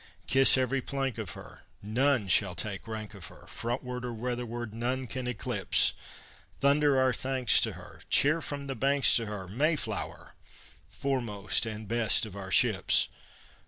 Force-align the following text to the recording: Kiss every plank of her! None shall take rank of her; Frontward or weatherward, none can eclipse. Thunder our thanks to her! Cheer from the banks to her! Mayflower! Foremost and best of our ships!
Kiss 0.25 0.57
every 0.57 0.81
plank 0.81 1.19
of 1.19 1.33
her! 1.33 1.61
None 1.83 2.27
shall 2.27 2.55
take 2.55 2.87
rank 2.87 3.13
of 3.13 3.27
her; 3.27 3.45
Frontward 3.47 4.03
or 4.03 4.11
weatherward, 4.15 4.73
none 4.73 5.05
can 5.05 5.27
eclipse. 5.27 5.93
Thunder 6.59 6.99
our 6.99 7.13
thanks 7.13 7.59
to 7.59 7.73
her! 7.73 7.99
Cheer 8.09 8.41
from 8.41 8.65
the 8.65 8.73
banks 8.73 9.15
to 9.17 9.27
her! 9.27 9.47
Mayflower! 9.47 10.33
Foremost 10.89 11.67
and 11.67 11.87
best 11.87 12.25
of 12.25 12.35
our 12.35 12.49
ships! 12.49 13.09